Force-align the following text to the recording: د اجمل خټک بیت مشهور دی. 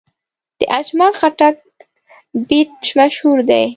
د 0.57 0.59
اجمل 0.79 1.11
خټک 1.19 1.55
بیت 2.47 2.71
مشهور 2.97 3.37
دی. 3.49 3.63